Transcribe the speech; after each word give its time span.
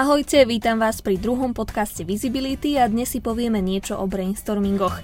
Ahojte, 0.00 0.48
vítam 0.48 0.80
vás 0.80 1.04
pri 1.04 1.20
druhom 1.20 1.52
podcaste 1.52 2.08
Visibility 2.08 2.80
a 2.80 2.88
dnes 2.88 3.12
si 3.12 3.20
povieme 3.20 3.60
niečo 3.60 4.00
o 4.00 4.08
brainstormingoch. 4.08 4.96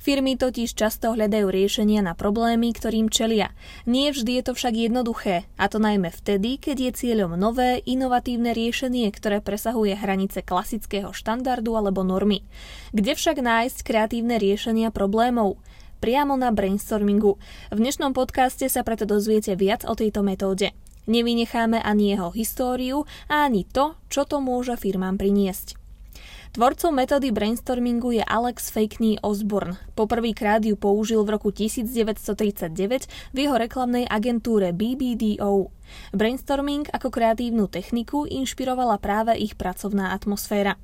Firmy 0.00 0.40
totiž 0.40 0.72
často 0.72 1.12
hľadajú 1.12 1.52
riešenia 1.52 2.00
na 2.00 2.16
problémy, 2.16 2.72
ktorým 2.72 3.12
čelia. 3.12 3.52
Nie 3.84 4.16
vždy 4.16 4.40
je 4.40 4.42
to 4.48 4.52
však 4.56 4.80
jednoduché, 4.80 5.44
a 5.60 5.68
to 5.68 5.76
najmä 5.76 6.08
vtedy, 6.08 6.56
keď 6.56 6.76
je 6.80 6.92
cieľom 7.04 7.36
nové, 7.36 7.84
inovatívne 7.84 8.56
riešenie, 8.56 9.12
ktoré 9.12 9.44
presahuje 9.44 9.92
hranice 9.92 10.40
klasického 10.40 11.12
štandardu 11.12 11.76
alebo 11.76 12.00
normy. 12.00 12.48
Kde 12.96 13.12
však 13.12 13.44
nájsť 13.44 13.84
kreatívne 13.84 14.40
riešenia 14.40 14.88
problémov? 14.88 15.60
Priamo 16.00 16.34
na 16.34 16.48
brainstormingu. 16.48 17.36
V 17.70 17.78
dnešnom 17.78 18.16
podcaste 18.16 18.66
sa 18.72 18.80
preto 18.80 19.04
dozviete 19.04 19.52
viac 19.54 19.84
o 19.84 19.92
tejto 19.92 20.24
metóde. 20.24 20.72
Nevynecháme 21.04 21.78
ani 21.84 22.16
jeho 22.16 22.32
históriu 22.32 23.04
a 23.28 23.44
ani 23.44 23.68
to, 23.68 23.94
čo 24.08 24.24
to 24.24 24.40
môže 24.40 24.74
firmám 24.80 25.20
priniesť. 25.20 25.76
Tvorcom 26.50 26.98
metódy 26.98 27.30
brainstormingu 27.30 28.10
je 28.10 28.26
Alex 28.26 28.74
Fakney 28.74 29.22
Osborne. 29.22 29.78
Poprvýkrát 29.94 30.58
ju 30.66 30.74
použil 30.74 31.22
v 31.22 31.38
roku 31.38 31.54
1939 31.54 33.06
v 33.30 33.36
jeho 33.38 33.54
reklamnej 33.54 34.02
agentúre 34.10 34.74
BBDO. 34.74 35.70
Brainstorming 36.10 36.90
ako 36.90 37.14
kreatívnu 37.14 37.70
techniku 37.70 38.26
inšpirovala 38.26 38.98
práve 38.98 39.38
ich 39.38 39.54
pracovná 39.54 40.10
atmosféra. 40.10 40.74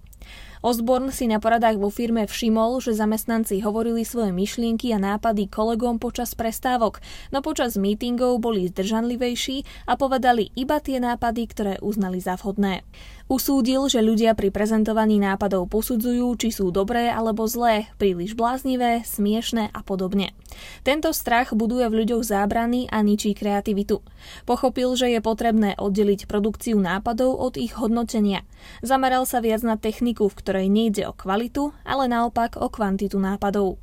Osborne 0.66 1.14
si 1.14 1.30
na 1.30 1.38
poradách 1.38 1.78
vo 1.78 1.94
firme 1.94 2.26
všimol, 2.26 2.82
že 2.82 2.98
zamestnanci 2.98 3.62
hovorili 3.62 4.02
svoje 4.02 4.34
myšlienky 4.34 4.90
a 4.90 4.98
nápady 4.98 5.46
kolegom 5.46 6.02
počas 6.02 6.34
prestávok, 6.34 6.98
no 7.30 7.38
počas 7.38 7.78
mítingov 7.78 8.42
boli 8.42 8.66
zdržanlivejší 8.74 9.62
a 9.86 9.94
povedali 9.94 10.50
iba 10.58 10.82
tie 10.82 10.98
nápady, 10.98 11.42
ktoré 11.46 11.74
uznali 11.78 12.18
za 12.18 12.34
vhodné. 12.34 12.82
Usúdil, 13.30 13.86
že 13.86 14.02
ľudia 14.02 14.34
pri 14.34 14.50
prezentovaní 14.50 15.22
nápadov 15.22 15.70
posudzujú, 15.70 16.34
či 16.34 16.50
sú 16.50 16.74
dobré 16.74 17.14
alebo 17.14 17.46
zlé, 17.46 17.86
príliš 17.98 18.34
bláznivé, 18.34 19.06
smiešné 19.06 19.70
a 19.70 19.80
podobne. 19.86 20.34
Tento 20.82 21.14
strach 21.14 21.54
buduje 21.54 21.90
v 21.90 22.02
ľuďoch 22.02 22.22
zábrany 22.22 22.90
a 22.90 23.02
ničí 23.06 23.34
kreativitu. 23.34 24.02
Pochopil, 24.46 24.94
že 24.98 25.14
je 25.14 25.18
potrebné 25.22 25.74
oddeliť 25.78 26.30
produkciu 26.30 26.78
nápadov 26.78 27.38
od 27.38 27.54
ich 27.58 27.74
hodnotenia. 27.74 28.46
Zameral 28.82 29.26
sa 29.26 29.42
viac 29.42 29.62
na 29.66 29.74
techniku, 29.74 30.30
v 30.30 30.38
ktorej 30.38 30.55
nejde 30.64 31.04
o 31.04 31.12
kvalitu, 31.12 31.76
ale 31.84 32.08
naopak 32.08 32.56
o 32.56 32.72
kvantitu 32.72 33.20
nápadov. 33.20 33.76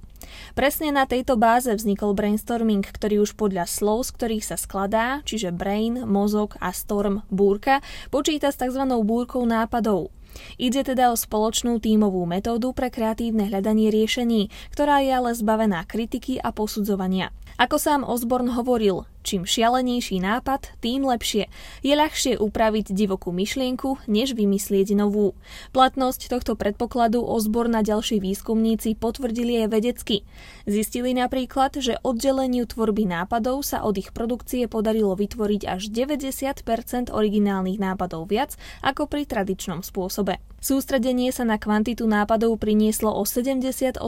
Presne 0.57 0.89
na 0.89 1.05
tejto 1.05 1.37
báze 1.37 1.69
vznikol 1.69 2.17
brainstorming, 2.17 2.81
ktorý 2.81 3.21
už 3.21 3.37
podľa 3.37 3.69
slov, 3.69 4.09
z 4.09 4.09
ktorých 4.17 4.45
sa 4.47 4.57
skladá, 4.57 5.21
čiže 5.27 5.53
brain, 5.53 6.07
mozog 6.09 6.57
a 6.57 6.73
storm, 6.73 7.21
búrka, 7.29 7.85
počíta 8.09 8.49
s 8.49 8.57
tzv. 8.57 8.81
búrkou 9.03 9.43
nápadov. 9.45 10.09
Ide 10.57 10.81
teda 10.81 11.13
o 11.13 11.15
spoločnú 11.19 11.77
tímovú 11.77 12.25
metódu 12.25 12.73
pre 12.73 12.89
kreatívne 12.89 13.53
hľadanie 13.53 13.93
riešení, 13.93 14.49
ktorá 14.73 15.05
je 15.05 15.11
ale 15.13 15.31
zbavená 15.37 15.85
kritiky 15.85 16.41
a 16.41 16.49
posudzovania. 16.49 17.29
Ako 17.61 17.77
sám 17.77 18.01
Osborn 18.01 18.49
hovoril, 18.57 19.05
čím 19.23 19.47
šialenejší 19.47 20.19
nápad, 20.19 20.77
tým 20.83 21.07
lepšie. 21.07 21.47
Je 21.81 21.93
ľahšie 21.95 22.37
upraviť 22.37 22.91
divokú 22.91 23.31
myšlienku, 23.31 24.05
než 24.11 24.35
vymyslieť 24.35 24.93
novú. 24.93 25.33
Platnosť 25.71 26.29
tohto 26.29 26.59
predpokladu 26.59 27.23
Osborn 27.23 27.79
a 27.79 27.81
ďalší 27.81 28.19
výskumníci 28.19 28.99
potvrdili 28.99 29.63
aj 29.65 29.67
vedecky. 29.73 30.27
Zistili 30.69 31.15
napríklad, 31.15 31.79
že 31.79 31.97
oddeleniu 32.03 32.67
tvorby 32.67 33.07
nápadov 33.07 33.63
sa 33.63 33.81
od 33.87 33.95
ich 33.97 34.11
produkcie 34.11 34.67
podarilo 34.67 35.15
vytvoriť 35.15 35.61
až 35.65 35.89
90% 35.89 37.09
originálnych 37.09 37.79
nápadov 37.79 38.27
viac 38.29 38.59
ako 38.83 39.07
pri 39.07 39.23
tradičnom 39.23 39.81
spôsobe. 39.81 40.52
Sústredenie 40.63 41.27
sa 41.35 41.43
na 41.43 41.59
kvantitu 41.59 42.07
nápadov 42.07 42.55
prinieslo 42.55 43.11
o 43.11 43.27
78% 43.27 43.99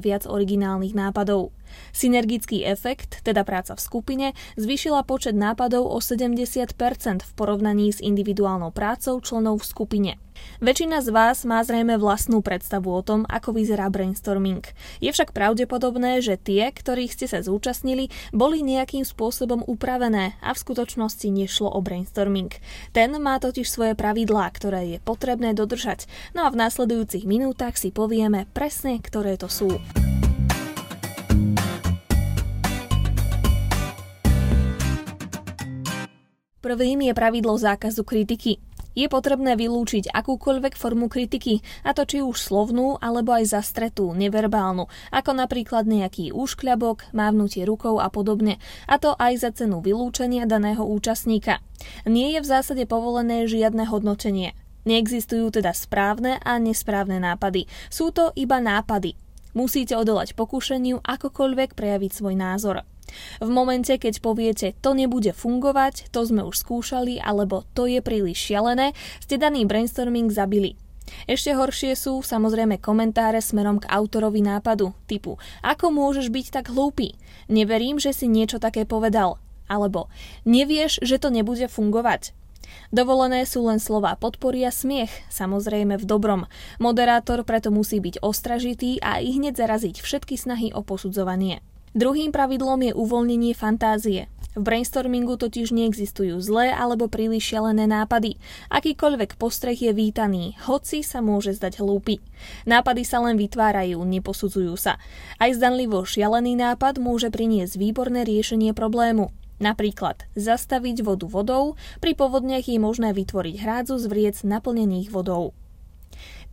viac 0.00 0.24
originálnych 0.24 0.96
nápadov. 0.96 1.52
Synergický 1.92 2.64
efekt, 2.64 3.20
teda 3.20 3.44
práca 3.44 3.76
v 3.76 3.84
skupine, 3.84 4.26
zvýšila 4.56 5.04
počet 5.04 5.36
nápadov 5.36 5.84
o 5.84 6.00
70% 6.00 6.72
v 7.20 7.32
porovnaní 7.36 7.92
s 7.92 8.00
individuálnou 8.00 8.72
prácou 8.72 9.20
členov 9.20 9.60
v 9.60 9.68
skupine. 9.68 10.12
Väčšina 10.64 11.04
z 11.04 11.12
vás 11.12 11.44
má 11.44 11.60
zrejme 11.60 12.00
vlastnú 12.00 12.40
predstavu 12.40 12.88
o 12.88 13.04
tom, 13.04 13.28
ako 13.28 13.52
vyzerá 13.52 13.92
brainstorming. 13.92 14.64
Je 14.98 15.12
však 15.12 15.36
pravdepodobné, 15.36 16.24
že 16.24 16.40
tie, 16.40 16.72
ktorých 16.72 17.12
ste 17.12 17.26
sa 17.28 17.44
zúčastnili, 17.44 18.08
boli 18.32 18.64
nejakým 18.64 19.04
spôsobom 19.04 19.62
upravené 19.68 20.34
a 20.40 20.50
v 20.56 20.62
skutočnosti 20.62 21.28
nešlo 21.28 21.68
o 21.68 21.78
brainstorming. 21.84 22.50
Ten 22.96 23.12
má 23.20 23.38
totiž 23.38 23.68
svoje 23.68 23.92
pravidlá, 23.92 24.50
ktoré 24.56 24.96
je 24.96 24.98
potrebné 25.04 25.52
dodržať. 25.52 25.81
No 26.32 26.46
a 26.46 26.48
v 26.54 26.60
následujúcich 26.62 27.26
minútach 27.26 27.74
si 27.74 27.90
povieme 27.90 28.46
presne, 28.54 29.02
ktoré 29.02 29.34
to 29.34 29.50
sú. 29.50 29.82
Prvým 36.62 37.02
je 37.02 37.12
pravidlo 37.12 37.58
zákazu 37.58 38.06
kritiky. 38.06 38.62
Je 38.92 39.08
potrebné 39.08 39.56
vylúčiť 39.56 40.12
akúkoľvek 40.12 40.76
formu 40.76 41.08
kritiky, 41.08 41.64
a 41.80 41.96
to 41.96 42.04
či 42.04 42.20
už 42.20 42.36
slovnú, 42.36 43.00
alebo 43.00 43.32
aj 43.32 43.56
zastretú, 43.56 44.12
neverbálnu, 44.12 44.84
ako 45.10 45.30
napríklad 45.32 45.88
nejaký 45.88 46.30
úškľabok, 46.30 47.10
mávnutie 47.16 47.64
rukou 47.64 47.96
a 47.98 48.12
podobne, 48.12 48.60
a 48.84 49.00
to 49.00 49.16
aj 49.16 49.32
za 49.40 49.50
cenu 49.56 49.80
vylúčenia 49.80 50.44
daného 50.44 50.84
účastníka. 50.84 51.64
Nie 52.04 52.36
je 52.36 52.44
v 52.44 52.50
zásade 52.52 52.84
povolené 52.84 53.48
žiadne 53.48 53.88
hodnotenie. 53.88 54.52
Neexistujú 54.82 55.54
teda 55.54 55.70
správne 55.70 56.42
a 56.42 56.58
nesprávne 56.58 57.22
nápady. 57.22 57.70
Sú 57.86 58.10
to 58.10 58.34
iba 58.34 58.58
nápady. 58.58 59.14
Musíte 59.52 59.94
odolať 59.94 60.32
pokušeniu 60.32 61.04
akokoľvek 61.04 61.76
prejaviť 61.76 62.10
svoj 62.10 62.34
názor. 62.34 62.76
V 63.44 63.48
momente, 63.52 63.92
keď 63.92 64.24
poviete, 64.24 64.72
to 64.80 64.96
nebude 64.96 65.36
fungovať, 65.36 66.08
to 66.08 66.24
sme 66.24 66.40
už 66.48 66.56
skúšali, 66.56 67.20
alebo 67.20 67.68
to 67.76 67.84
je 67.84 68.00
príliš 68.00 68.40
šialené, 68.40 68.96
ste 69.20 69.36
daný 69.36 69.68
brainstorming 69.68 70.32
zabili. 70.32 70.80
Ešte 71.28 71.52
horšie 71.52 71.92
sú 71.92 72.24
samozrejme 72.24 72.80
komentáre 72.80 73.42
smerom 73.42 73.82
k 73.82 73.90
autorovi 73.90 74.40
nápadu, 74.40 74.96
typu 75.04 75.36
Ako 75.60 75.92
môžeš 75.92 76.32
byť 76.32 76.46
tak 76.48 76.66
hlúpy? 76.72 77.18
Neverím, 77.52 78.00
že 78.00 78.16
si 78.16 78.30
niečo 78.30 78.56
také 78.56 78.88
povedal. 78.88 79.36
Alebo 79.68 80.08
Nevieš, 80.48 81.04
že 81.04 81.20
to 81.20 81.28
nebude 81.28 81.68
fungovať? 81.68 82.32
Dovolené 82.92 83.48
sú 83.48 83.64
len 83.66 83.80
slova 83.80 84.14
podpory 84.20 84.64
a 84.64 84.72
smiech, 84.72 85.10
samozrejme 85.32 85.96
v 85.96 86.04
dobrom. 86.04 86.44
Moderátor 86.76 87.42
preto 87.46 87.72
musí 87.72 87.98
byť 87.98 88.20
ostražitý 88.20 89.00
a 89.00 89.18
i 89.22 89.32
hneď 89.32 89.56
zaraziť 89.56 90.04
všetky 90.04 90.36
snahy 90.36 90.70
o 90.76 90.84
posudzovanie. 90.84 91.64
Druhým 91.92 92.32
pravidlom 92.32 92.88
je 92.88 92.92
uvoľnenie 92.96 93.52
fantázie. 93.52 94.32
V 94.52 94.60
brainstormingu 94.60 95.40
totiž 95.40 95.72
neexistujú 95.72 96.36
zlé 96.44 96.72
alebo 96.76 97.08
príliš 97.08 97.52
šialené 97.52 97.88
nápady. 97.88 98.36
Akýkoľvek 98.68 99.40
postreh 99.40 99.76
je 99.76 99.96
vítaný, 99.96 100.60
hoci 100.68 101.00
sa 101.00 101.24
môže 101.24 101.56
zdať 101.56 101.80
hlúpy. 101.80 102.20
Nápady 102.68 103.08
sa 103.08 103.24
len 103.24 103.40
vytvárajú, 103.40 103.96
neposudzujú 104.04 104.76
sa. 104.76 105.00
Aj 105.40 105.48
zdanlivo 105.52 106.04
šialený 106.04 106.60
nápad 106.60 107.00
môže 107.00 107.32
priniesť 107.32 107.80
výborné 107.80 108.28
riešenie 108.28 108.76
problému. 108.76 109.32
Napríklad 109.62 110.26
zastaviť 110.34 111.06
vodu 111.06 111.30
vodou, 111.30 111.78
pri 112.02 112.18
povodniach 112.18 112.66
je 112.66 112.82
možné 112.82 113.14
vytvoriť 113.14 113.62
hrádzu 113.62 113.94
z 114.02 114.04
vriec 114.10 114.36
naplnených 114.42 115.14
vodou. 115.14 115.54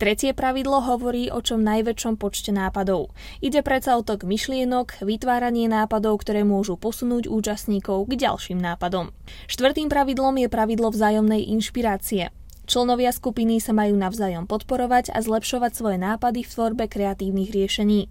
Tretie 0.00 0.32
pravidlo 0.32 0.80
hovorí 0.80 1.28
o 1.28 1.44
čom 1.44 1.60
najväčšom 1.60 2.16
počte 2.16 2.54
nápadov. 2.54 3.12
Ide 3.44 3.60
predsa 3.60 3.98
o 3.98 4.06
tok 4.06 4.24
myšlienok, 4.24 5.04
vytváranie 5.04 5.68
nápadov, 5.68 6.24
ktoré 6.24 6.40
môžu 6.40 6.80
posunúť 6.80 7.28
účastníkov 7.28 8.08
k 8.08 8.16
ďalším 8.16 8.56
nápadom. 8.56 9.12
Štvrtým 9.50 9.92
pravidlom 9.92 10.40
je 10.40 10.48
pravidlo 10.48 10.88
vzájomnej 10.88 11.52
inšpirácie. 11.52 12.32
Členovia 12.64 13.12
skupiny 13.12 13.60
sa 13.60 13.76
majú 13.76 13.98
navzájom 13.98 14.48
podporovať 14.48 15.12
a 15.12 15.20
zlepšovať 15.20 15.72
svoje 15.74 15.98
nápady 16.00 16.46
v 16.46 16.52
tvorbe 16.54 16.84
kreatívnych 16.88 17.52
riešení. 17.52 18.08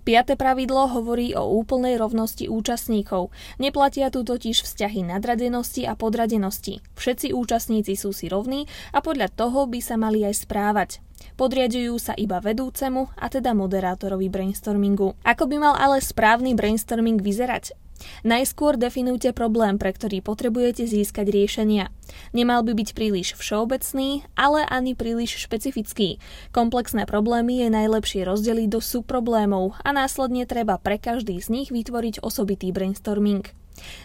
Piaté 0.00 0.32
pravidlo 0.34 0.88
hovorí 0.88 1.36
o 1.36 1.44
úplnej 1.60 2.00
rovnosti 2.00 2.48
účastníkov. 2.48 3.28
Neplatia 3.60 4.08
tu 4.08 4.24
totiž 4.24 4.64
vzťahy 4.64 5.04
nadradenosti 5.04 5.84
a 5.84 5.92
podradenosti. 5.92 6.80
Všetci 6.96 7.36
účastníci 7.36 7.94
sú 8.00 8.16
si 8.16 8.32
rovní 8.32 8.64
a 8.96 9.04
podľa 9.04 9.28
toho 9.28 9.68
by 9.68 9.80
sa 9.84 10.00
mali 10.00 10.24
aj 10.24 10.48
správať. 10.48 10.90
Podriadujú 11.36 12.00
sa 12.00 12.16
iba 12.16 12.40
vedúcemu 12.40 13.12
a 13.12 13.28
teda 13.28 13.52
moderátorovi 13.52 14.32
brainstormingu. 14.32 15.20
Ako 15.20 15.44
by 15.44 15.56
mal 15.60 15.74
ale 15.76 16.00
správny 16.00 16.56
brainstorming 16.56 17.20
vyzerať? 17.20 17.76
Najskôr 18.24 18.76
definujte 18.76 19.32
problém, 19.32 19.76
pre 19.76 19.92
ktorý 19.92 20.20
potrebujete 20.24 20.84
získať 20.84 21.30
riešenia. 21.30 21.88
Nemal 22.34 22.66
by 22.66 22.74
byť 22.74 22.88
príliš 22.92 23.38
všeobecný, 23.38 24.26
ale 24.34 24.66
ani 24.66 24.98
príliš 24.98 25.38
špecifický. 25.40 26.18
Komplexné 26.50 27.06
problémy 27.06 27.64
je 27.64 27.68
najlepšie 27.70 28.26
rozdeliť 28.26 28.68
do 28.68 28.80
subproblémov 28.82 29.78
a 29.80 29.94
následne 29.94 30.44
treba 30.44 30.76
pre 30.76 30.98
každý 30.98 31.38
z 31.38 31.48
nich 31.52 31.68
vytvoriť 31.70 32.20
osobitý 32.20 32.74
brainstorming. 32.74 33.46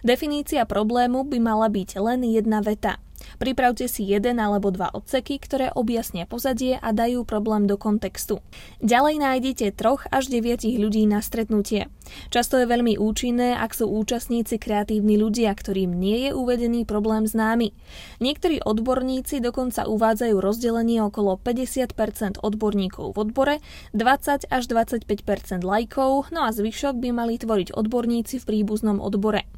Definícia 0.05 0.63
problému 0.63 1.27
by 1.27 1.37
mala 1.41 1.67
byť 1.67 1.99
len 1.99 2.23
jedna 2.23 2.63
veta. 2.63 3.01
Pripravte 3.37 3.89
si 3.89 4.07
jeden 4.07 4.39
alebo 4.39 4.71
dva 4.71 4.89
odseky, 4.93 5.41
ktoré 5.41 5.71
objasnia 5.73 6.25
pozadie 6.25 6.79
a 6.79 6.95
dajú 6.95 7.27
problém 7.27 7.67
do 7.67 7.75
kontextu. 7.75 8.39
Ďalej 8.79 9.15
nájdete 9.21 9.75
troch 9.75 10.07
až 10.09 10.31
deviatich 10.31 10.79
ľudí 10.79 11.03
na 11.09 11.19
stretnutie. 11.19 11.89
Často 12.29 12.61
je 12.61 12.69
veľmi 12.69 13.01
účinné, 13.01 13.57
ak 13.57 13.73
sú 13.73 13.89
účastníci 13.89 14.61
kreatívni 14.61 15.17
ľudia, 15.17 15.51
ktorým 15.51 15.91
nie 15.93 16.29
je 16.29 16.31
uvedený 16.37 16.85
problém 16.85 17.25
známy. 17.25 17.73
Niektorí 18.21 18.61
odborníci 18.61 19.41
dokonca 19.41 19.89
uvádzajú 19.89 20.35
rozdelenie 20.37 21.01
okolo 21.01 21.41
50% 21.41 22.41
odborníkov 22.41 23.13
v 23.13 23.17
odbore, 23.17 23.55
20 23.97 24.47
až 24.47 24.63
25% 24.69 25.65
lajkov, 25.65 26.29
no 26.29 26.45
a 26.45 26.49
zvyšok 26.53 27.01
by 27.01 27.09
mali 27.11 27.41
tvoriť 27.41 27.73
odborníci 27.73 28.41
v 28.41 28.47
príbuznom 28.47 29.01
odbore. 29.01 29.49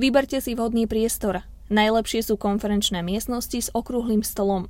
Vyberte 0.00 0.42
si 0.42 0.56
vhodný 0.56 0.90
priestor. 0.90 1.46
Najlepšie 1.70 2.26
sú 2.26 2.34
konferenčné 2.34 2.98
miestnosti 3.06 3.54
s 3.54 3.70
okrúhlym 3.70 4.26
stolom. 4.26 4.66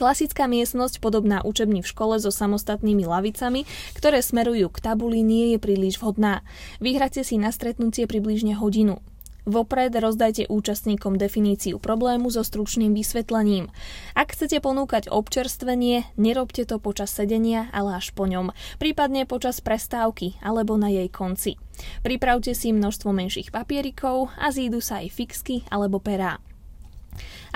Klasická 0.00 0.48
miestnosť 0.48 1.04
podobná 1.04 1.44
učebni 1.44 1.84
v 1.84 1.90
škole 1.92 2.16
so 2.16 2.32
samostatnými 2.32 3.04
lavicami, 3.04 3.68
ktoré 3.92 4.24
smerujú 4.24 4.72
k 4.72 4.80
tabuli, 4.80 5.20
nie 5.20 5.52
je 5.52 5.58
príliš 5.60 6.00
vhodná. 6.00 6.40
Vyhrate 6.80 7.20
si 7.20 7.36
na 7.36 7.52
stretnutie 7.52 8.08
približne 8.08 8.56
hodinu. 8.56 9.04
Vopred 9.48 9.96
rozdajte 9.96 10.52
účastníkom 10.52 11.16
definíciu 11.16 11.80
problému 11.80 12.28
so 12.28 12.44
stručným 12.44 12.92
vysvetlením. 12.92 13.72
Ak 14.12 14.36
chcete 14.36 14.60
ponúkať 14.60 15.08
občerstvenie, 15.08 16.04
nerobte 16.20 16.68
to 16.68 16.76
počas 16.76 17.16
sedenia, 17.16 17.72
ale 17.72 17.96
až 17.96 18.12
po 18.12 18.28
ňom, 18.28 18.52
prípadne 18.76 19.24
počas 19.24 19.64
prestávky 19.64 20.36
alebo 20.44 20.76
na 20.76 20.92
jej 20.92 21.08
konci. 21.08 21.56
Pripravte 22.04 22.52
si 22.52 22.76
množstvo 22.76 23.08
menších 23.08 23.48
papierikov 23.48 24.28
a 24.36 24.52
zídu 24.52 24.84
sa 24.84 25.00
aj 25.00 25.16
fixky 25.16 25.64
alebo 25.72 25.96
perá. 25.96 26.44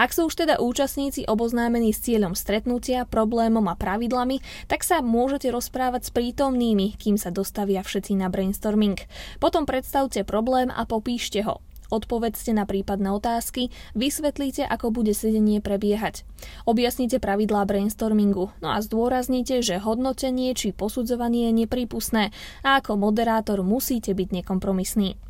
Ak 0.00 0.16
sú 0.16 0.32
už 0.32 0.48
teda 0.48 0.64
účastníci 0.64 1.28
oboznámení 1.28 1.92
s 1.92 2.08
cieľom 2.08 2.32
stretnutia, 2.32 3.04
problémom 3.04 3.68
a 3.68 3.76
pravidlami, 3.76 4.40
tak 4.64 4.80
sa 4.80 5.04
môžete 5.04 5.52
rozprávať 5.52 6.08
s 6.08 6.10
prítomnými, 6.16 6.96
kým 6.96 7.20
sa 7.20 7.28
dostavia 7.28 7.84
všetci 7.84 8.16
na 8.16 8.32
brainstorming. 8.32 8.96
Potom 9.36 9.68
predstavte 9.68 10.24
problém 10.24 10.72
a 10.72 10.88
popíšte 10.88 11.44
ho 11.44 11.60
odpovedzte 11.92 12.56
na 12.56 12.64
prípadné 12.64 13.12
otázky, 13.12 13.68
vysvetlíte, 13.92 14.64
ako 14.64 14.88
bude 14.96 15.12
sedenie 15.12 15.60
prebiehať. 15.60 16.24
Objasnite 16.64 17.20
pravidlá 17.20 17.68
brainstormingu, 17.68 18.48
no 18.64 18.68
a 18.72 18.80
zdôraznite, 18.80 19.60
že 19.60 19.76
hodnotenie 19.76 20.56
či 20.56 20.72
posudzovanie 20.72 21.52
je 21.52 21.68
neprípustné 21.68 22.32
a 22.64 22.80
ako 22.80 22.96
moderátor 22.96 23.60
musíte 23.60 24.16
byť 24.16 24.42
nekompromisný. 24.42 25.20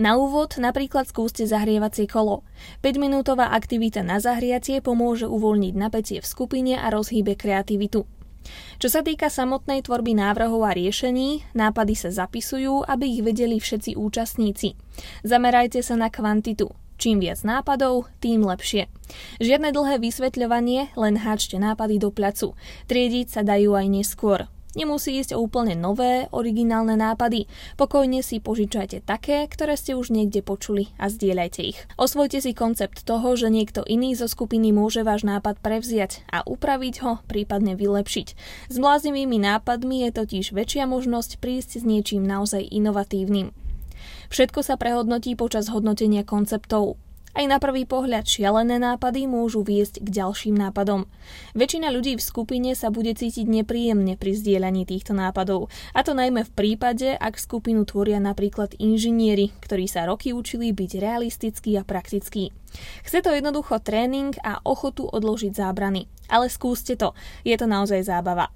Na 0.00 0.16
úvod 0.16 0.56
napríklad 0.56 1.06
skúste 1.06 1.44
zahrievacie 1.44 2.08
kolo. 2.08 2.42
5-minútová 2.80 3.52
aktivita 3.52 4.00
na 4.00 4.16
zahriatie 4.16 4.80
pomôže 4.80 5.28
uvoľniť 5.28 5.74
napätie 5.76 6.18
v 6.24 6.26
skupine 6.26 6.74
a 6.80 6.88
rozhýbe 6.88 7.36
kreativitu. 7.36 8.08
Čo 8.80 8.88
sa 8.88 9.00
týka 9.04 9.28
samotnej 9.28 9.84
tvorby 9.84 10.16
návrhov 10.16 10.64
a 10.64 10.72
riešení, 10.72 11.44
nápady 11.52 11.94
sa 11.96 12.10
zapisujú, 12.12 12.84
aby 12.88 13.18
ich 13.18 13.22
vedeli 13.24 13.60
všetci 13.60 13.96
účastníci. 13.96 14.78
Zamerajte 15.24 15.84
sa 15.84 15.96
na 16.00 16.08
kvantitu. 16.08 16.72
Čím 17.00 17.24
viac 17.24 17.40
nápadov, 17.48 18.12
tým 18.20 18.44
lepšie. 18.44 18.92
Žiadne 19.40 19.72
dlhé 19.72 20.04
vysvetľovanie, 20.04 20.92
len 21.00 21.14
háčte 21.16 21.56
nápady 21.56 21.96
do 21.96 22.12
placu. 22.12 22.52
Triediť 22.92 23.26
sa 23.32 23.40
dajú 23.40 23.72
aj 23.72 23.86
neskôr. 23.88 24.52
Nemusí 24.78 25.18
ísť 25.18 25.34
o 25.34 25.42
úplne 25.42 25.74
nové, 25.74 26.30
originálne 26.30 26.94
nápady. 26.94 27.50
Pokojne 27.74 28.22
si 28.22 28.38
požičajte 28.38 29.02
také, 29.02 29.50
ktoré 29.50 29.74
ste 29.74 29.98
už 29.98 30.14
niekde 30.14 30.46
počuli 30.46 30.94
a 30.94 31.10
zdieľajte 31.10 31.60
ich. 31.66 31.78
Osvojte 31.98 32.38
si 32.38 32.54
koncept 32.54 33.02
toho, 33.02 33.34
že 33.34 33.50
niekto 33.50 33.82
iný 33.82 34.14
zo 34.14 34.30
skupiny 34.30 34.70
môže 34.70 35.02
váš 35.02 35.26
nápad 35.26 35.58
prevziať 35.58 36.22
a 36.30 36.46
upraviť 36.46 36.94
ho, 37.02 37.18
prípadne 37.26 37.74
vylepšiť. 37.74 38.28
S 38.70 38.76
bláznivými 38.78 39.42
nápadmi 39.42 40.06
je 40.06 40.10
totiž 40.14 40.54
väčšia 40.54 40.86
možnosť 40.86 41.42
prísť 41.42 41.82
s 41.82 41.84
niečím 41.84 42.22
naozaj 42.22 42.62
inovatívnym. 42.62 43.50
Všetko 44.30 44.62
sa 44.62 44.78
prehodnotí 44.78 45.34
počas 45.34 45.66
hodnotenia 45.66 46.22
konceptov. 46.22 46.94
Aj 47.30 47.46
na 47.46 47.62
prvý 47.62 47.86
pohľad 47.86 48.26
šialené 48.26 48.82
nápady 48.82 49.30
môžu 49.30 49.62
viesť 49.62 50.02
k 50.02 50.08
ďalším 50.18 50.58
nápadom. 50.58 51.06
Väčšina 51.54 51.94
ľudí 51.94 52.18
v 52.18 52.26
skupine 52.26 52.74
sa 52.74 52.90
bude 52.90 53.14
cítiť 53.14 53.46
nepríjemne 53.46 54.18
pri 54.18 54.34
zdieľaní 54.34 54.82
týchto 54.82 55.14
nápadov, 55.14 55.70
a 55.94 56.02
to 56.02 56.10
najmä 56.10 56.42
v 56.42 56.52
prípade, 56.52 57.14
ak 57.14 57.38
skupinu 57.38 57.86
tvoria 57.86 58.18
napríklad 58.18 58.74
inžinieri, 58.82 59.54
ktorí 59.62 59.86
sa 59.86 60.10
roky 60.10 60.34
učili 60.34 60.74
byť 60.74 60.90
realistickí 60.98 61.78
a 61.78 61.86
praktickí. 61.86 62.50
Chce 63.06 63.22
to 63.22 63.30
jednoducho 63.30 63.78
tréning 63.78 64.34
a 64.42 64.58
ochotu 64.66 65.06
odložiť 65.06 65.54
zábrany. 65.54 66.10
Ale 66.30 66.50
skúste 66.50 66.94
to, 66.98 67.14
je 67.46 67.54
to 67.54 67.66
naozaj 67.66 68.06
zábava. 68.06 68.50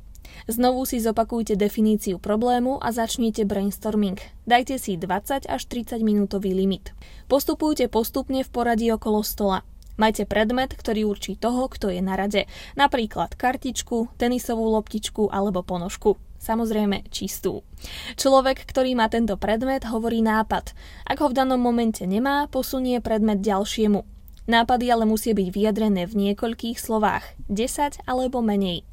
Znovu 0.45 0.85
si 0.85 1.01
zopakujte 1.01 1.57
definíciu 1.57 2.21
problému 2.21 2.77
a 2.83 2.93
začnite 2.93 3.49
brainstorming. 3.49 4.21
Dajte 4.45 4.77
si 4.77 5.01
20 5.01 5.49
až 5.49 5.63
30 5.67 6.05
minútový 6.05 6.53
limit. 6.53 6.93
Postupujte 7.27 7.89
postupne 7.89 8.45
v 8.45 8.51
poradí 8.53 8.93
okolo 8.93 9.25
stola. 9.25 9.65
Majte 9.95 10.27
predmet, 10.27 10.75
ktorý 10.75 11.07
určí 11.07 11.39
toho, 11.39 11.71
kto 11.71 11.87
je 11.87 12.03
na 12.03 12.19
rade. 12.19 12.51
Napríklad 12.75 13.39
kartičku, 13.39 14.11
tenisovú 14.19 14.67
loptičku 14.75 15.31
alebo 15.31 15.63
ponožku. 15.63 16.19
Samozrejme 16.45 17.09
čistú. 17.09 17.65
Človek, 18.21 18.69
ktorý 18.69 18.93
má 18.99 19.09
tento 19.09 19.39
predmet, 19.41 19.87
hovorí 19.89 20.21
nápad. 20.21 20.77
Ak 21.09 21.25
ho 21.25 21.33
v 21.33 21.37
danom 21.41 21.57
momente 21.57 22.05
nemá, 22.05 22.51
posunie 22.53 23.01
predmet 23.01 23.41
ďalšiemu. 23.41 24.05
Nápady 24.45 24.93
ale 24.93 25.09
musia 25.09 25.33
byť 25.33 25.49
vyjadrené 25.49 26.05
v 26.05 26.13
niekoľkých 26.21 26.77
slovách, 26.77 27.25
10 27.49 28.05
alebo 28.05 28.45
menej. 28.45 28.85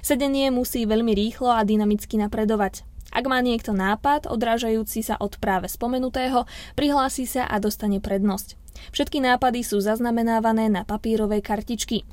Sedenie 0.00 0.48
musí 0.48 0.84
veľmi 0.88 1.12
rýchlo 1.12 1.52
a 1.52 1.64
dynamicky 1.64 2.16
napredovať. 2.16 2.84
Ak 3.10 3.26
má 3.26 3.42
niekto 3.42 3.74
nápad, 3.74 4.30
odrážajúci 4.30 5.02
sa 5.02 5.18
od 5.18 5.34
práve 5.42 5.66
spomenutého, 5.66 6.46
prihlási 6.78 7.26
sa 7.26 7.42
a 7.46 7.58
dostane 7.58 7.98
prednosť. 7.98 8.54
Všetky 8.94 9.18
nápady 9.18 9.66
sú 9.66 9.82
zaznamenávané 9.82 10.70
na 10.70 10.86
papírovej 10.86 11.42
kartičky. 11.42 12.06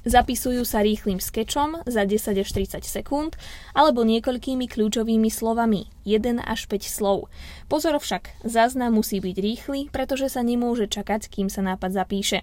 Zapisujú 0.00 0.64
sa 0.64 0.80
rýchlým 0.80 1.20
skečom 1.20 1.84
za 1.84 2.08
10 2.08 2.40
až 2.40 2.48
30 2.48 2.88
sekúnd 2.88 3.36
alebo 3.76 4.00
niekoľkými 4.00 4.64
kľúčovými 4.64 5.28
slovami, 5.28 5.92
1 6.08 6.40
až 6.40 6.72
5 6.72 6.88
slov. 6.88 7.28
Pozor 7.68 8.00
však, 8.00 8.40
záznam 8.40 8.96
musí 8.96 9.20
byť 9.20 9.36
rýchly, 9.36 9.80
pretože 9.92 10.32
sa 10.32 10.40
nemôže 10.40 10.88
čakať, 10.88 11.28
kým 11.28 11.52
sa 11.52 11.60
nápad 11.60 11.92
zapíše. 11.92 12.40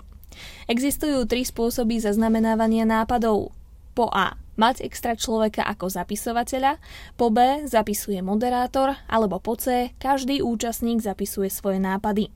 Existujú 0.69 1.25
tri 1.25 1.41
spôsoby 1.41 1.97
zaznamenávania 1.97 2.85
nápadov. 2.85 3.56
Po 3.97 4.13
A. 4.13 4.37
Mať 4.61 4.85
extra 4.85 5.17
človeka 5.17 5.65
ako 5.65 5.89
zapisovateľa, 5.89 6.77
po 7.17 7.33
B. 7.33 7.65
Zapisuje 7.65 8.21
moderátor, 8.21 8.93
alebo 9.09 9.41
po 9.41 9.57
C. 9.57 9.89
Každý 9.97 10.45
účastník 10.45 11.01
zapisuje 11.01 11.49
svoje 11.49 11.81
nápady. 11.81 12.29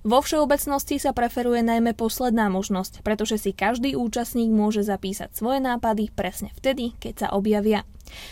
Vo 0.00 0.24
všeobecnosti 0.24 0.96
sa 0.96 1.12
preferuje 1.12 1.60
najmä 1.60 1.92
posledná 1.92 2.48
možnosť, 2.48 3.04
pretože 3.04 3.36
si 3.36 3.52
každý 3.52 4.00
účastník 4.00 4.48
môže 4.48 4.80
zapísať 4.80 5.36
svoje 5.36 5.60
nápady 5.60 6.08
presne 6.08 6.56
vtedy, 6.56 6.96
keď 6.96 7.28
sa 7.28 7.28
objavia. 7.36 7.84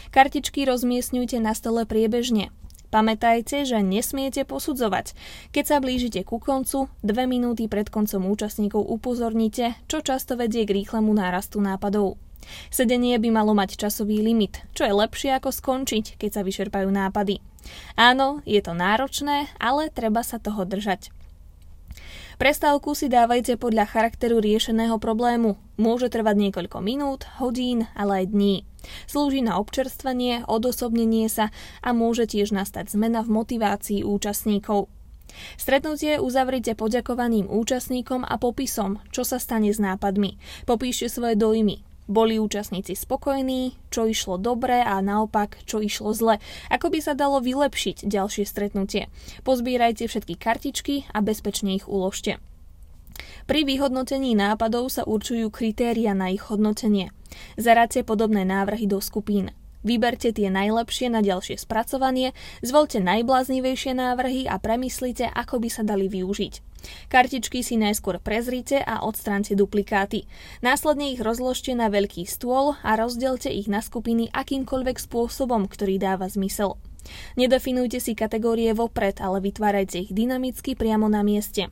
Kartičky 0.09 0.65
rozmiestňujte 0.65 1.37
na 1.45 1.53
stole 1.53 1.85
priebežne. 1.85 2.49
Pamätajte, 2.88 3.68
že 3.68 3.85
nesmiete 3.85 4.49
posudzovať. 4.49 5.12
Keď 5.52 5.64
sa 5.64 5.76
blížite 5.76 6.25
ku 6.25 6.40
koncu, 6.40 6.88
dve 7.04 7.28
minúty 7.28 7.68
pred 7.68 7.92
koncom 7.92 8.25
účastníkov 8.33 8.80
upozornite, 8.80 9.76
čo 9.92 10.00
často 10.00 10.40
vedie 10.40 10.64
k 10.64 10.73
rýchlemu 10.73 11.12
nárastu 11.12 11.61
nápadov. 11.61 12.16
Sedenie 12.73 13.21
by 13.21 13.28
malo 13.28 13.52
mať 13.52 13.76
časový 13.76 14.25
limit, 14.25 14.64
čo 14.73 14.88
je 14.88 14.97
lepšie 14.97 15.37
ako 15.37 15.52
skončiť, 15.52 16.16
keď 16.16 16.30
sa 16.33 16.40
vyčerpajú 16.40 16.88
nápady. 16.88 17.45
Áno, 18.00 18.40
je 18.49 18.61
to 18.64 18.73
náročné, 18.73 19.52
ale 19.61 19.92
treba 19.92 20.25
sa 20.25 20.40
toho 20.40 20.64
držať. 20.64 21.12
Prestávku 22.38 22.95
si 22.95 23.11
dávajte 23.11 23.59
podľa 23.59 23.90
charakteru 23.90 24.38
riešeného 24.38 25.02
problému. 25.02 25.59
Môže 25.75 26.07
trvať 26.07 26.38
niekoľko 26.38 26.78
minút, 26.78 27.26
hodín, 27.42 27.90
ale 27.99 28.23
aj 28.23 28.26
dní. 28.30 28.54
Slúži 29.11 29.42
na 29.42 29.59
občerstvenie, 29.59 30.47
odosobnenie 30.47 31.26
sa 31.26 31.50
a 31.83 31.90
môže 31.90 32.30
tiež 32.30 32.54
nastať 32.54 32.95
zmena 32.95 33.26
v 33.26 33.42
motivácii 33.42 34.07
účastníkov. 34.07 34.87
Stretnutie 35.59 36.23
uzavrite 36.23 36.78
poďakovaným 36.78 37.50
účastníkom 37.50 38.23
a 38.23 38.38
popisom, 38.38 39.02
čo 39.11 39.26
sa 39.26 39.42
stane 39.42 39.75
s 39.75 39.83
nápadmi. 39.83 40.38
Popíšte 40.62 41.11
svoje 41.11 41.35
dojmy. 41.35 41.88
Boli 42.09 42.41
účastníci 42.41 42.97
spokojní, 42.97 43.77
čo 43.93 44.09
išlo 44.09 44.41
dobre 44.41 44.81
a 44.81 44.97
naopak, 45.05 45.61
čo 45.69 45.85
išlo 45.85 46.17
zle. 46.17 46.41
Ako 46.73 46.88
by 46.88 47.05
sa 47.05 47.12
dalo 47.12 47.45
vylepšiť 47.45 48.09
ďalšie 48.09 48.49
stretnutie. 48.49 49.12
Pozbírajte 49.45 50.09
všetky 50.09 50.35
kartičky 50.41 51.05
a 51.12 51.21
bezpečne 51.21 51.77
ich 51.77 51.85
uložte. 51.85 52.41
Pri 53.45 53.69
vyhodnotení 53.69 54.33
nápadov 54.33 54.88
sa 54.88 55.05
určujú 55.05 55.53
kritéria 55.53 56.17
na 56.17 56.33
ich 56.33 56.49
hodnotenie. 56.49 57.12
Zaráte 57.61 58.00
podobné 58.00 58.49
návrhy 58.49 58.88
do 58.88 59.05
skupín. 59.05 59.53
Vyberte 59.87 60.35
tie 60.35 60.51
najlepšie 60.51 61.07
na 61.11 61.23
ďalšie 61.23 61.55
spracovanie, 61.55 62.35
zvolte 62.67 62.99
najbláznivejšie 62.99 63.95
návrhy 63.95 64.51
a 64.51 64.59
premyslite, 64.59 65.31
ako 65.31 65.63
by 65.63 65.69
sa 65.71 65.87
dali 65.87 66.11
využiť. 66.11 66.69
Kartičky 67.11 67.63
si 67.67 67.75
najskôr 67.75 68.23
prezrite 68.23 68.79
a 68.79 69.03
odstránte 69.03 69.59
duplikáty. 69.59 70.31
Následne 70.63 71.11
ich 71.11 71.23
rozložte 71.23 71.75
na 71.75 71.91
veľký 71.91 72.27
stôl 72.27 72.79
a 72.87 72.95
rozdelte 72.95 73.51
ich 73.51 73.67
na 73.67 73.83
skupiny 73.83 74.31
akýmkoľvek 74.31 74.99
spôsobom, 74.99 75.67
ktorý 75.67 75.99
dáva 75.99 76.31
zmysel. 76.31 76.79
Nedefinujte 77.35 77.99
si 77.99 78.13
kategórie 78.15 78.71
vopred, 78.75 79.19
ale 79.19 79.43
vytvárajte 79.43 80.07
ich 80.07 80.13
dynamicky 80.15 80.75
priamo 80.79 81.11
na 81.11 81.27
mieste. 81.27 81.71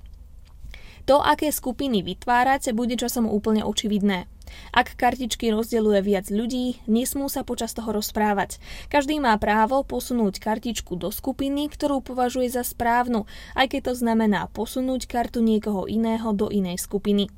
To, 1.06 1.22
aké 1.22 1.54
skupiny 1.54 2.02
vytvárate, 2.02 2.74
bude 2.74 2.98
časom 2.98 3.30
úplne 3.30 3.62
očividné. 3.62 4.26
Ak 4.70 4.98
kartičky 4.98 5.52
rozdeľuje 5.52 6.00
viac 6.02 6.26
ľudí, 6.30 6.80
nesmú 6.86 7.26
sa 7.30 7.46
počas 7.46 7.72
toho 7.72 7.94
rozprávať. 7.94 8.58
Každý 8.88 9.18
má 9.22 9.36
právo 9.36 9.82
posunúť 9.82 10.42
kartičku 10.42 10.96
do 10.98 11.14
skupiny, 11.14 11.70
ktorú 11.70 12.02
považuje 12.02 12.50
za 12.50 12.66
správnu, 12.66 13.28
aj 13.54 13.76
keď 13.76 13.92
to 13.92 13.94
znamená 13.98 14.48
posunúť 14.50 15.08
kartu 15.10 15.42
niekoho 15.42 15.86
iného 15.90 16.32
do 16.34 16.50
inej 16.50 16.82
skupiny. 16.82 17.30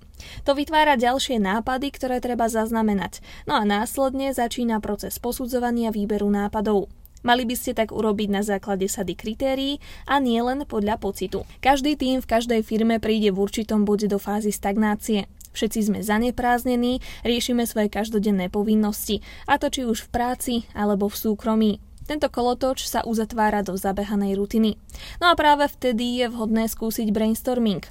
To 0.44 0.54
vytvára 0.54 0.98
ďalšie 0.98 1.38
nápady, 1.38 1.94
ktoré 1.94 2.18
treba 2.18 2.50
zaznamenať. 2.50 3.22
No 3.46 3.58
a 3.58 3.62
následne 3.62 4.34
začína 4.34 4.82
proces 4.82 5.16
posudzovania 5.22 5.94
výberu 5.94 6.26
nápadov. 6.26 6.90
Mali 7.26 7.42
by 7.42 7.54
ste 7.58 7.74
tak 7.74 7.90
urobiť 7.90 8.28
na 8.30 8.46
základe 8.46 8.86
sady 8.86 9.18
kritérií 9.18 9.82
a 10.06 10.22
nie 10.22 10.38
len 10.38 10.62
podľa 10.62 11.02
pocitu. 11.02 11.42
Každý 11.58 11.98
tým 11.98 12.22
v 12.22 12.30
každej 12.30 12.60
firme 12.62 13.02
príde 13.02 13.34
v 13.34 13.42
určitom 13.42 13.82
bode 13.82 14.06
do 14.06 14.22
fázy 14.22 14.54
stagnácie. 14.54 15.26
Všetci 15.52 15.90
sme 15.90 15.98
zanepráznení, 16.04 17.00
riešime 17.22 17.64
svoje 17.64 17.88
každodenné 17.90 18.48
povinnosti, 18.52 19.24
a 19.48 19.56
to 19.56 19.72
či 19.72 19.84
už 19.84 20.06
v 20.06 20.12
práci 20.12 20.54
alebo 20.76 21.08
v 21.10 21.16
súkromí. 21.16 21.72
Tento 22.08 22.32
kolotoč 22.32 22.88
sa 22.88 23.04
uzatvára 23.04 23.60
do 23.60 23.76
zabehanej 23.76 24.40
rutiny. 24.40 24.80
No 25.20 25.28
a 25.28 25.36
práve 25.36 25.68
vtedy 25.68 26.24
je 26.24 26.32
vhodné 26.32 26.64
skúsiť 26.64 27.12
brainstorming. 27.12 27.84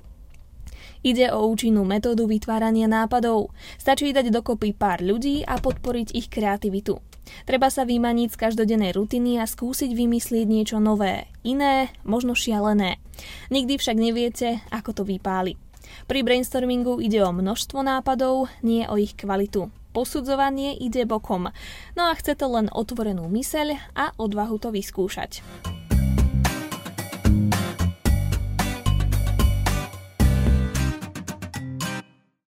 Ide 1.06 1.30
o 1.30 1.46
účinnú 1.46 1.86
metódu 1.86 2.26
vytvárania 2.26 2.90
nápadov. 2.90 3.54
Stačí 3.78 4.10
dať 4.10 4.34
dokopy 4.34 4.74
pár 4.74 5.06
ľudí 5.06 5.46
a 5.46 5.62
podporiť 5.62 6.18
ich 6.18 6.28
kreativitu. 6.34 6.98
Treba 7.46 7.70
sa 7.70 7.86
vymaniť 7.86 8.34
z 8.34 8.40
každodennej 8.40 8.96
rutiny 8.96 9.38
a 9.38 9.46
skúsiť 9.46 9.94
vymyslieť 9.94 10.48
niečo 10.48 10.78
nové, 10.82 11.28
iné, 11.46 11.92
možno 12.08 12.34
šialené. 12.34 12.98
Nikdy 13.54 13.78
však 13.78 13.98
neviete, 14.00 14.64
ako 14.74 14.98
to 14.98 15.04
vypáli. 15.06 15.67
Pri 16.06 16.24
brainstormingu 16.24 17.00
ide 17.00 17.24
o 17.24 17.32
množstvo 17.32 17.82
nápadov, 17.82 18.51
nie 18.62 18.84
o 18.86 19.00
ich 19.00 19.15
kvalitu. 19.15 19.72
Posudzovanie 19.96 20.77
ide 20.77 21.10
bokom. 21.10 21.50
No 21.98 22.03
a 22.10 22.13
chce 22.13 22.38
to 22.38 22.46
len 22.51 22.70
otvorenú 22.70 23.25
myseľ 23.32 23.79
a 23.98 24.13
odvahu 24.20 24.62
to 24.62 24.70
vyskúšať. 24.70 25.41